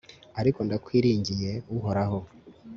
ariko 0.39 0.59
ndakwiringiye, 0.67 1.51
uhoraho 1.75 2.19